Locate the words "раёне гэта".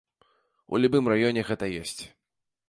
1.13-1.65